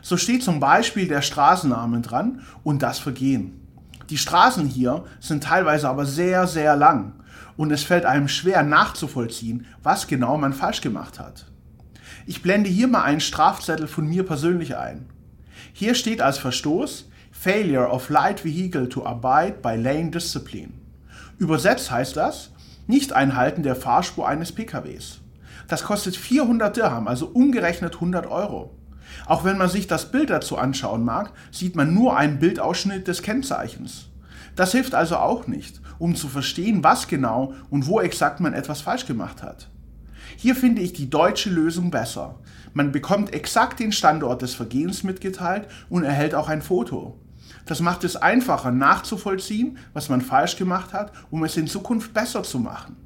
So 0.00 0.16
steht 0.16 0.42
zum 0.42 0.60
Beispiel 0.60 1.08
der 1.08 1.20
Straßenname 1.20 2.00
dran 2.00 2.40
und 2.62 2.82
das 2.82 2.98
Vergehen. 2.98 3.60
Die 4.08 4.18
Straßen 4.18 4.66
hier 4.66 5.04
sind 5.20 5.44
teilweise 5.44 5.88
aber 5.90 6.06
sehr, 6.06 6.46
sehr 6.46 6.76
lang 6.76 7.12
und 7.58 7.70
es 7.70 7.82
fällt 7.82 8.06
einem 8.06 8.28
schwer 8.28 8.62
nachzuvollziehen, 8.62 9.66
was 9.82 10.06
genau 10.06 10.38
man 10.38 10.54
falsch 10.54 10.80
gemacht 10.80 11.18
hat. 11.18 11.46
Ich 12.26 12.40
blende 12.40 12.70
hier 12.70 12.88
mal 12.88 13.02
einen 13.02 13.20
Strafzettel 13.20 13.88
von 13.88 14.06
mir 14.06 14.24
persönlich 14.24 14.76
ein. 14.76 15.04
Hier 15.74 15.94
steht 15.94 16.22
als 16.22 16.38
Verstoß 16.38 17.10
Failure 17.44 17.90
of 17.90 18.08
Light 18.08 18.42
Vehicle 18.42 18.88
to 18.88 19.04
Abide 19.04 19.58
by 19.60 19.76
Lane 19.76 20.10
Discipline. 20.10 20.72
Übersetzt 21.36 21.90
heißt 21.90 22.16
das 22.16 22.52
Nicht-Einhalten 22.86 23.62
der 23.62 23.76
Fahrspur 23.76 24.26
eines 24.26 24.50
PKWs. 24.50 25.20
Das 25.68 25.84
kostet 25.84 26.16
400 26.16 26.74
Dirham, 26.74 27.06
also 27.06 27.26
umgerechnet 27.26 27.96
100 27.96 28.26
Euro. 28.28 28.70
Auch 29.26 29.44
wenn 29.44 29.58
man 29.58 29.68
sich 29.68 29.86
das 29.86 30.10
Bild 30.10 30.30
dazu 30.30 30.56
anschauen 30.56 31.04
mag, 31.04 31.32
sieht 31.50 31.76
man 31.76 31.92
nur 31.92 32.16
einen 32.16 32.38
Bildausschnitt 32.38 33.08
des 33.08 33.20
Kennzeichens. 33.20 34.06
Das 34.56 34.72
hilft 34.72 34.94
also 34.94 35.16
auch 35.16 35.46
nicht, 35.46 35.82
um 35.98 36.16
zu 36.16 36.28
verstehen, 36.28 36.82
was 36.82 37.08
genau 37.08 37.52
und 37.68 37.86
wo 37.86 38.00
exakt 38.00 38.40
man 38.40 38.54
etwas 38.54 38.80
falsch 38.80 39.04
gemacht 39.04 39.42
hat. 39.42 39.68
Hier 40.38 40.56
finde 40.56 40.80
ich 40.80 40.94
die 40.94 41.10
deutsche 41.10 41.50
Lösung 41.50 41.90
besser. 41.90 42.36
Man 42.72 42.90
bekommt 42.90 43.34
exakt 43.34 43.80
den 43.80 43.92
Standort 43.92 44.40
des 44.40 44.54
Vergehens 44.54 45.04
mitgeteilt 45.04 45.68
und 45.90 46.04
erhält 46.04 46.34
auch 46.34 46.48
ein 46.48 46.62
Foto. 46.62 47.20
Das 47.66 47.80
macht 47.80 48.04
es 48.04 48.16
einfacher 48.16 48.70
nachzuvollziehen, 48.70 49.78
was 49.92 50.08
man 50.08 50.20
falsch 50.20 50.56
gemacht 50.56 50.92
hat, 50.92 51.12
um 51.30 51.44
es 51.44 51.56
in 51.56 51.66
Zukunft 51.66 52.12
besser 52.12 52.42
zu 52.42 52.58
machen. 52.58 52.96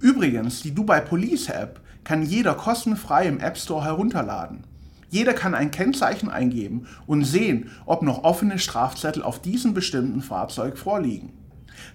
Übrigens, 0.00 0.62
die 0.62 0.74
Dubai 0.74 1.00
Police 1.00 1.48
App 1.48 1.80
kann 2.02 2.22
jeder 2.22 2.54
kostenfrei 2.54 3.26
im 3.26 3.40
App 3.40 3.56
Store 3.56 3.84
herunterladen. 3.84 4.64
Jeder 5.08 5.32
kann 5.32 5.54
ein 5.54 5.70
Kennzeichen 5.70 6.28
eingeben 6.28 6.88
und 7.06 7.24
sehen, 7.24 7.70
ob 7.86 8.02
noch 8.02 8.24
offene 8.24 8.58
Strafzettel 8.58 9.22
auf 9.22 9.40
diesem 9.40 9.72
bestimmten 9.72 10.22
Fahrzeug 10.22 10.76
vorliegen. 10.76 11.32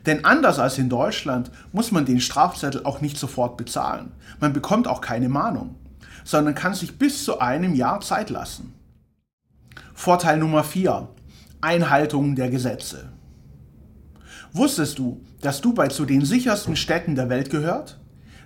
Denn 0.06 0.26
anders 0.26 0.60
als 0.60 0.78
in 0.78 0.90
Deutschland 0.90 1.52
muss 1.72 1.92
man 1.92 2.06
den 2.06 2.22
Strafzettel 2.22 2.86
auch 2.86 3.02
nicht 3.02 3.18
sofort 3.18 3.58
bezahlen. 3.58 4.14
Man 4.40 4.54
bekommt 4.54 4.88
auch 4.88 5.02
keine 5.02 5.30
Mahnung, 5.30 5.76
sondern 6.24 6.56
kann 6.56 6.74
sich 6.74 6.98
bis 6.98 7.26
zu 7.26 7.40
einem 7.40 7.76
Jahr 7.76 8.00
Zeit 8.02 8.30
lassen. 8.30 8.74
Vorteil 9.94 10.38
Nummer 10.38 10.64
4. 10.64 11.10
Einhaltung 11.62 12.36
der 12.36 12.50
Gesetze. 12.50 13.10
Wusstest 14.54 14.98
du, 14.98 15.20
dass 15.42 15.60
Dubai 15.60 15.90
zu 15.90 16.06
den 16.06 16.24
sichersten 16.24 16.78
Städten 16.78 17.16
der 17.16 17.28
Welt 17.28 17.50
gehört? 17.50 18.00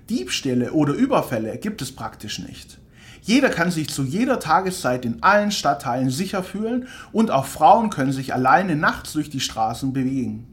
Diebstähle 0.10 0.74
oder 0.74 0.93
Überfälle 0.93 1.60
gibt 1.60 1.84
es 1.84 1.91
praktisch 1.91 2.39
nicht. 2.39 2.79
Jeder 3.22 3.50
kann 3.50 3.70
sich 3.70 3.89
zu 3.89 4.03
jeder 4.03 4.39
Tageszeit 4.39 5.05
in 5.05 5.22
allen 5.22 5.51
Stadtteilen 5.51 6.10
sicher 6.10 6.41
fühlen 6.41 6.88
und 7.12 7.29
auch 7.29 7.46
Frauen 7.46 7.91
können 7.91 8.12
sich 8.12 8.34
alleine 8.34 8.75
nachts 8.75 9.13
durch 9.13 9.29
die 9.29 9.39
Straßen 9.39 9.93
bewegen. 9.93 10.48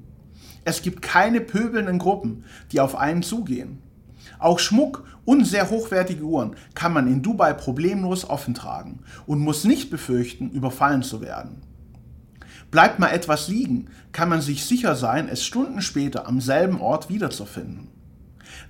Es 0.64 0.82
gibt 0.82 1.00
keine 1.00 1.40
pöbelnden 1.40 1.98
Gruppen, 1.98 2.44
die 2.72 2.80
auf 2.80 2.94
einen 2.94 3.22
zugehen. 3.22 3.78
Auch 4.38 4.58
Schmuck 4.58 5.04
und 5.24 5.46
sehr 5.46 5.70
hochwertige 5.70 6.24
Uhren 6.24 6.56
kann 6.74 6.92
man 6.92 7.06
in 7.06 7.22
Dubai 7.22 7.54
problemlos 7.54 8.28
offen 8.28 8.52
tragen 8.52 9.00
und 9.26 9.40
muss 9.40 9.64
nicht 9.64 9.88
befürchten, 9.88 10.50
überfallen 10.50 11.02
zu 11.02 11.22
werden. 11.22 11.69
Bleibt 12.70 12.98
mal 12.98 13.08
etwas 13.08 13.48
liegen, 13.48 13.88
kann 14.12 14.28
man 14.28 14.40
sich 14.40 14.64
sicher 14.64 14.94
sein, 14.94 15.28
es 15.28 15.44
Stunden 15.44 15.82
später 15.82 16.28
am 16.28 16.40
selben 16.40 16.80
Ort 16.80 17.08
wiederzufinden. 17.08 17.88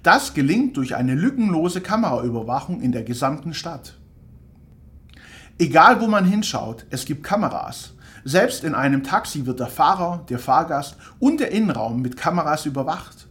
Das 0.02 0.32
gelingt 0.32 0.76
durch 0.76 0.96
eine 0.96 1.14
lückenlose 1.14 1.80
Kameraüberwachung 1.80 2.80
in 2.80 2.92
der 2.92 3.02
gesamten 3.02 3.52
Stadt. 3.52 3.94
Egal 5.58 6.00
wo 6.00 6.06
man 6.06 6.24
hinschaut, 6.24 6.86
es 6.88 7.04
gibt 7.04 7.22
Kameras. 7.22 7.92
Selbst 8.24 8.64
in 8.64 8.74
einem 8.74 9.02
Taxi 9.02 9.44
wird 9.44 9.60
der 9.60 9.66
Fahrer, 9.66 10.24
der 10.30 10.38
Fahrgast 10.38 10.96
und 11.18 11.40
der 11.40 11.52
Innenraum 11.52 12.00
mit 12.00 12.16
Kameras 12.16 12.64
überwacht. 12.64 13.28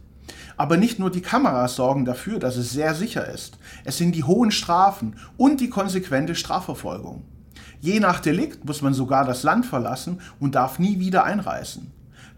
Aber 0.56 0.76
nicht 0.76 1.00
nur 1.00 1.10
die 1.10 1.22
Kameras 1.22 1.74
sorgen 1.74 2.04
dafür, 2.04 2.38
dass 2.38 2.56
es 2.56 2.70
sehr 2.70 2.94
sicher 2.94 3.28
ist. 3.28 3.58
Es 3.84 3.98
sind 3.98 4.14
die 4.14 4.24
hohen 4.24 4.52
Strafen 4.52 5.16
und 5.36 5.60
die 5.60 5.70
konsequente 5.70 6.36
Strafverfolgung. 6.36 7.24
Je 7.80 7.98
nach 7.98 8.20
Delikt 8.20 8.64
muss 8.64 8.82
man 8.82 8.92
sogar 8.92 9.24
das 9.24 9.42
Land 9.42 9.64
verlassen 9.64 10.20
und 10.38 10.54
darf 10.54 10.78
nie 10.78 11.00
wieder 11.00 11.24
einreisen. 11.24 11.92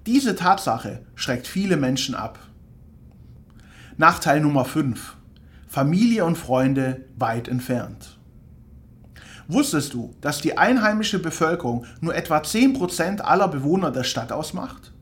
Diese 0.06 0.36
Tatsache 0.36 1.04
schreckt 1.14 1.46
viele 1.46 1.76
Menschen 1.76 2.14
ab. 2.14 2.38
Nachteil 3.96 4.40
Nummer 4.40 4.64
5. 4.64 5.16
Familie 5.66 6.24
und 6.24 6.38
Freunde 6.38 7.04
weit 7.16 7.48
entfernt. 7.48 8.18
Wusstest 9.48 9.94
du, 9.94 10.14
dass 10.20 10.40
die 10.40 10.56
einheimische 10.56 11.18
Bevölkerung 11.18 11.86
nur 12.00 12.14
etwa 12.14 12.38
10% 12.38 13.20
aller 13.20 13.48
Bewohner 13.48 13.90
der 13.90 14.04
Stadt 14.04 14.32
ausmacht? 14.32 14.92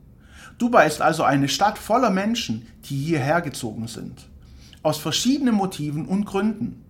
Dubai 0.58 0.86
ist 0.86 1.02
also 1.02 1.22
eine 1.22 1.48
Stadt 1.48 1.78
voller 1.78 2.10
Menschen, 2.10 2.66
die 2.84 2.96
hierher 2.96 3.42
gezogen 3.42 3.88
sind. 3.88 4.28
Aus 4.82 4.98
verschiedenen 4.98 5.54
Motiven 5.54 6.06
und 6.06 6.24
Gründen. 6.24 6.82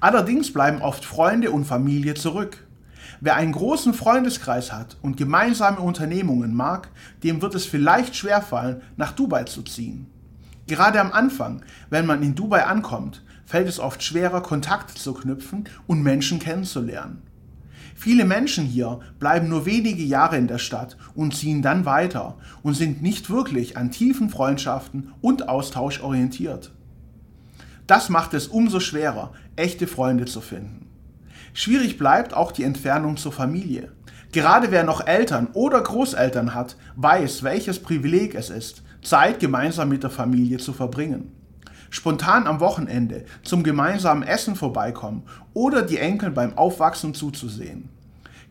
Allerdings 0.00 0.52
bleiben 0.52 0.80
oft 0.80 1.04
Freunde 1.04 1.50
und 1.50 1.64
Familie 1.64 2.14
zurück. 2.14 2.66
Wer 3.20 3.36
einen 3.36 3.52
großen 3.52 3.94
Freundeskreis 3.94 4.72
hat 4.72 4.96
und 5.02 5.16
gemeinsame 5.16 5.80
Unternehmungen 5.80 6.54
mag, 6.54 6.88
dem 7.22 7.42
wird 7.42 7.54
es 7.54 7.66
vielleicht 7.66 8.16
schwerfallen, 8.16 8.82
nach 8.96 9.12
Dubai 9.12 9.44
zu 9.44 9.62
ziehen. 9.62 10.06
Gerade 10.66 11.00
am 11.00 11.12
Anfang, 11.12 11.62
wenn 11.90 12.06
man 12.06 12.22
in 12.22 12.34
Dubai 12.34 12.64
ankommt, 12.64 13.22
fällt 13.44 13.68
es 13.68 13.78
oft 13.78 14.02
schwerer, 14.02 14.40
Kontakt 14.40 14.96
zu 14.96 15.12
knüpfen 15.12 15.68
und 15.86 16.02
Menschen 16.02 16.38
kennenzulernen. 16.38 17.22
Viele 17.94 18.24
Menschen 18.24 18.64
hier 18.64 19.00
bleiben 19.18 19.48
nur 19.48 19.66
wenige 19.66 20.02
Jahre 20.02 20.36
in 20.36 20.48
der 20.48 20.58
Stadt 20.58 20.96
und 21.14 21.36
ziehen 21.36 21.62
dann 21.62 21.84
weiter 21.84 22.36
und 22.62 22.74
sind 22.74 23.02
nicht 23.02 23.30
wirklich 23.30 23.76
an 23.76 23.90
tiefen 23.90 24.30
Freundschaften 24.30 25.12
und 25.20 25.48
Austausch 25.48 26.00
orientiert. 26.00 26.72
Das 27.86 28.08
macht 28.08 28.32
es 28.34 28.46
umso 28.46 28.80
schwerer, 28.80 29.32
echte 29.56 29.86
Freunde 29.86 30.24
zu 30.24 30.40
finden. 30.40 30.86
Schwierig 31.54 31.98
bleibt 31.98 32.34
auch 32.34 32.52
die 32.52 32.64
Entfernung 32.64 33.16
zur 33.16 33.32
Familie. 33.32 33.92
Gerade 34.32 34.70
wer 34.70 34.84
noch 34.84 35.06
Eltern 35.06 35.48
oder 35.52 35.82
Großeltern 35.82 36.54
hat, 36.54 36.76
weiß, 36.96 37.42
welches 37.42 37.78
Privileg 37.78 38.34
es 38.34 38.48
ist, 38.48 38.82
Zeit 39.02 39.40
gemeinsam 39.40 39.90
mit 39.90 40.02
der 40.02 40.10
Familie 40.10 40.58
zu 40.58 40.72
verbringen. 40.72 41.32
Spontan 41.90 42.46
am 42.46 42.60
Wochenende 42.60 43.24
zum 43.42 43.62
gemeinsamen 43.62 44.22
Essen 44.22 44.56
vorbeikommen 44.56 45.24
oder 45.52 45.82
die 45.82 45.98
Enkel 45.98 46.30
beim 46.30 46.56
Aufwachsen 46.56 47.12
zuzusehen. 47.12 47.90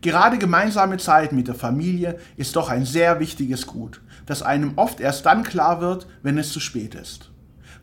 Gerade 0.01 0.38
gemeinsame 0.38 0.98
Zeit 0.98 1.31
mit 1.31 1.48
der 1.48 1.55
Familie 1.55 2.20
ist 2.38 2.55
doch 2.55 2.70
ein 2.70 2.86
sehr 2.86 3.20
wichtiges 3.20 3.65
Gut, 3.65 4.01
das 4.27 4.43
einem 4.43 4.74
oft 4.75 5.00
erst 5.00 5.25
dann 5.25 5.41
klar 5.41 5.81
wird, 5.81 6.05
wenn 6.22 6.38
es 6.38 6.51
zu 6.51 6.60
spät 6.60 6.93
ist. 6.93 7.31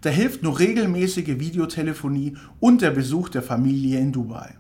Da 0.03 0.11
hilft 0.11 0.45
nur 0.45 0.61
regelmäßige 0.61 1.41
Videotelefonie 1.41 2.37
und 2.61 2.83
der 2.83 2.93
Besuch 2.93 3.29
der 3.29 3.43
Familie 3.43 3.99
in 3.99 4.13
Dubai. 4.13 4.55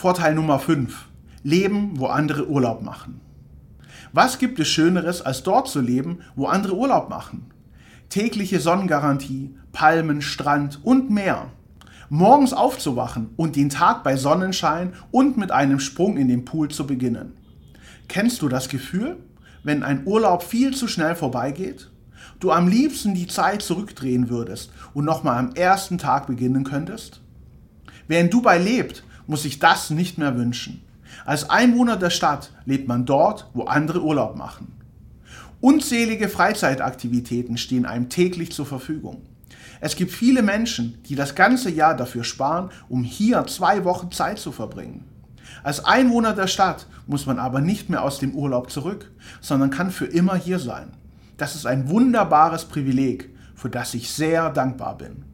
Vorteil 0.00 0.34
Nummer 0.34 0.58
5. 0.58 1.08
Leben, 1.42 2.00
wo 2.00 2.06
andere 2.06 2.48
Urlaub 2.48 2.80
machen. 2.80 3.20
Was 4.14 4.38
gibt 4.38 4.58
es 4.58 4.66
Schöneres, 4.66 5.20
als 5.20 5.42
dort 5.42 5.68
zu 5.68 5.82
leben, 5.82 6.20
wo 6.34 6.46
andere 6.46 6.74
Urlaub 6.74 7.10
machen? 7.10 7.50
Tägliche 8.08 8.60
Sonnengarantie, 8.60 9.54
Palmen, 9.72 10.22
Strand 10.22 10.80
und 10.84 11.10
Meer. 11.10 11.50
Morgens 12.08 12.54
aufzuwachen 12.54 13.28
und 13.36 13.56
den 13.56 13.68
Tag 13.68 14.02
bei 14.02 14.16
Sonnenschein 14.16 14.94
und 15.10 15.36
mit 15.36 15.50
einem 15.50 15.80
Sprung 15.80 16.16
in 16.16 16.28
den 16.28 16.46
Pool 16.46 16.70
zu 16.70 16.86
beginnen. 16.86 17.34
Kennst 18.08 18.40
du 18.40 18.48
das 18.48 18.70
Gefühl, 18.70 19.18
wenn 19.64 19.82
ein 19.82 20.06
Urlaub 20.06 20.42
viel 20.42 20.74
zu 20.74 20.88
schnell 20.88 21.14
vorbeigeht? 21.14 21.90
du 22.38 22.52
am 22.52 22.68
liebsten 22.68 23.12
die 23.12 23.26
Zeit 23.26 23.60
zurückdrehen 23.60 24.30
würdest 24.30 24.70
und 24.94 25.04
nochmal 25.04 25.36
am 25.36 25.52
ersten 25.52 25.98
Tag 25.98 26.26
beginnen 26.26 26.64
könntest? 26.64 27.20
In 28.08 28.30
Dubai 28.30 28.56
lebt, 28.58 29.04
muss 29.30 29.42
sich 29.42 29.60
das 29.60 29.90
nicht 29.90 30.18
mehr 30.18 30.36
wünschen. 30.36 30.82
Als 31.24 31.48
Einwohner 31.48 31.96
der 31.96 32.10
Stadt 32.10 32.50
lebt 32.64 32.88
man 32.88 33.06
dort, 33.06 33.48
wo 33.54 33.62
andere 33.62 34.02
Urlaub 34.02 34.36
machen. 34.36 34.76
Unzählige 35.60 36.28
Freizeitaktivitäten 36.28 37.56
stehen 37.56 37.86
einem 37.86 38.08
täglich 38.08 38.50
zur 38.50 38.66
Verfügung. 38.66 39.22
Es 39.80 39.94
gibt 39.94 40.10
viele 40.10 40.42
Menschen, 40.42 40.98
die 41.04 41.14
das 41.14 41.36
ganze 41.36 41.70
Jahr 41.70 41.96
dafür 41.96 42.24
sparen, 42.24 42.70
um 42.88 43.04
hier 43.04 43.46
zwei 43.46 43.84
Wochen 43.84 44.10
Zeit 44.10 44.40
zu 44.40 44.50
verbringen. 44.50 45.04
Als 45.62 45.84
Einwohner 45.84 46.32
der 46.32 46.48
Stadt 46.48 46.86
muss 47.06 47.26
man 47.26 47.38
aber 47.38 47.60
nicht 47.60 47.88
mehr 47.88 48.02
aus 48.02 48.18
dem 48.18 48.34
Urlaub 48.34 48.70
zurück, 48.70 49.12
sondern 49.40 49.70
kann 49.70 49.92
für 49.92 50.06
immer 50.06 50.34
hier 50.34 50.58
sein. 50.58 50.92
Das 51.36 51.54
ist 51.54 51.66
ein 51.66 51.88
wunderbares 51.88 52.64
Privileg, 52.64 53.30
für 53.54 53.70
das 53.70 53.94
ich 53.94 54.10
sehr 54.10 54.50
dankbar 54.50 54.98
bin. 54.98 55.29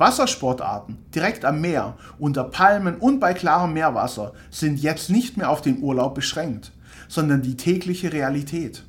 Wassersportarten 0.00 0.96
direkt 1.14 1.44
am 1.44 1.60
Meer, 1.60 1.96
unter 2.18 2.44
Palmen 2.44 2.96
und 2.96 3.20
bei 3.20 3.34
klarem 3.34 3.74
Meerwasser 3.74 4.32
sind 4.50 4.80
jetzt 4.80 5.10
nicht 5.10 5.36
mehr 5.36 5.50
auf 5.50 5.60
den 5.60 5.82
Urlaub 5.82 6.14
beschränkt, 6.14 6.72
sondern 7.06 7.42
die 7.42 7.56
tägliche 7.56 8.12
Realität. 8.12 8.84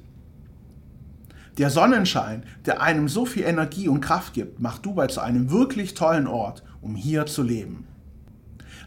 Der 1.58 1.70
Sonnenschein, 1.70 2.44
der 2.66 2.82
einem 2.82 3.10
so 3.10 3.26
viel 3.26 3.44
Energie 3.44 3.90
und 3.90 4.00
Kraft 4.00 4.34
gibt, 4.34 4.62
macht 4.62 4.86
Dubai 4.86 5.08
zu 5.08 5.20
einem 5.20 5.52
wirklich 5.52 5.94
tollen 5.96 6.28
Ort, 6.28 6.64
um 6.82 6.96
hier 6.96 7.26
zu 7.26 7.44
leben. 7.44 7.88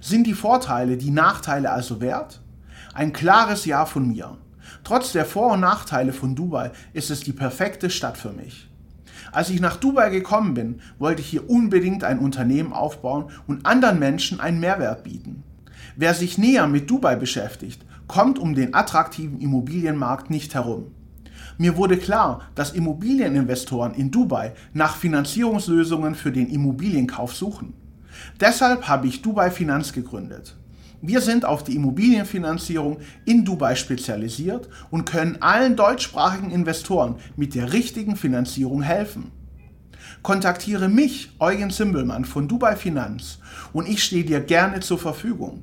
Sind 0.01 0.27
die 0.27 0.35
Vorteile 0.35 0.97
die 0.97 1.11
Nachteile 1.11 1.71
also 1.71 2.01
wert? 2.01 2.41
Ein 2.95 3.13
klares 3.13 3.67
Ja 3.67 3.85
von 3.85 4.09
mir. 4.09 4.39
Trotz 4.83 5.13
der 5.13 5.27
Vor- 5.27 5.53
und 5.53 5.61
Nachteile 5.61 6.15
von 6.15 6.35
Dubai 6.35 6.73
ist 6.95 7.11
es 7.11 7.21
die 7.21 7.33
perfekte 7.35 7.91
Stadt 7.91 8.17
für 8.17 8.33
mich. 8.33 8.71
Als 9.35 9.51
ich 9.51 9.61
nach 9.61 9.77
Dubai 9.77 10.11
gekommen 10.11 10.55
bin, 10.55 10.81
wollte 11.01 11.21
ich 11.21 11.27
hier 11.27 11.51
unbedingt 11.51 12.05
ein 12.05 12.21
Unternehmen 12.21 12.73
aufbauen 12.73 13.33
und 13.49 13.67
anderen 13.67 13.99
Menschen 13.99 14.39
einen 14.39 14.61
Mehrwert 14.61 15.03
bieten. 15.03 15.43
Wer 15.97 16.15
sich 16.15 16.39
näher 16.39 16.69
mit 16.69 16.89
Dubai 16.89 17.17
beschäftigt, 17.17 17.85
kommt 18.07 18.39
um 18.39 18.55
den 18.55 18.75
attraktiven 18.75 19.41
Immobilienmarkt 19.41 20.31
nicht 20.31 20.55
herum. 20.55 20.93
Mir 21.59 21.77
wurde 21.77 21.97
klar, 21.97 22.43
dass 22.55 22.73
Immobilieninvestoren 22.73 23.95
in 23.95 24.13
Dubai 24.13 24.53
nach 24.73 24.97
Finanzierungslösungen 24.97 26.15
für 26.15 26.31
den 26.31 26.49
Immobilienkauf 26.49 27.35
suchen. 27.35 27.75
Deshalb 28.39 28.87
habe 28.87 29.09
ich 29.09 29.23
Dubai 29.23 29.51
Finanz 29.51 29.93
gegründet. 29.93 30.57
Wir 31.07 31.21
sind 31.21 31.45
auf 31.45 31.63
die 31.63 31.77
Immobilienfinanzierung 31.77 32.97
in 33.27 33.45
Dubai 33.45 33.75
spezialisiert 33.75 34.71
und 34.91 35.05
können 35.05 35.37
allen 35.43 35.77
deutschsprachigen 35.77 36.51
Investoren 36.51 37.17
mit 37.37 37.55
der 37.55 37.75
richtigen 37.75 38.17
Finanzierung 38.17 38.81
helfen. 38.81 39.31
Kontaktiere 40.23 40.89
mich, 40.89 41.33
Eugen 41.41 41.71
Zimbelmann 41.71 42.25
von 42.25 42.49
Dubai 42.49 42.75
Finanz 42.75 43.39
und 43.75 43.87
ich 43.87 44.03
stehe 44.03 44.25
dir 44.25 44.41
gerne 44.41 44.81
zur 44.81 44.99
Verfügung. 44.99 45.63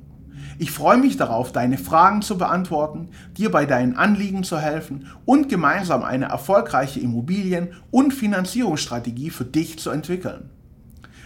Ich 0.60 0.70
freue 0.70 0.98
mich 0.98 1.16
darauf, 1.16 1.50
deine 1.50 1.76
Fragen 1.76 2.22
zu 2.22 2.38
beantworten, 2.38 3.08
dir 3.36 3.50
bei 3.50 3.66
deinen 3.66 3.96
Anliegen 3.96 4.44
zu 4.44 4.60
helfen 4.60 5.08
und 5.24 5.48
gemeinsam 5.48 6.04
eine 6.04 6.26
erfolgreiche 6.26 7.00
Immobilien- 7.00 7.72
und 7.90 8.14
Finanzierungsstrategie 8.14 9.30
für 9.30 9.44
dich 9.44 9.80
zu 9.80 9.90
entwickeln. 9.90 10.50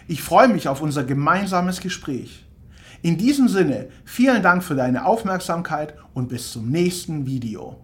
Ich 0.06 0.22
freue 0.22 0.48
mich 0.48 0.68
auf 0.68 0.82
unser 0.82 1.04
gemeinsames 1.04 1.80
Gespräch. 1.80 2.44
In 3.00 3.16
diesem 3.16 3.48
Sinne, 3.48 3.88
vielen 4.04 4.42
Dank 4.42 4.62
für 4.62 4.74
deine 4.74 5.06
Aufmerksamkeit 5.06 5.94
und 6.12 6.28
bis 6.28 6.52
zum 6.52 6.70
nächsten 6.70 7.24
Video. 7.26 7.83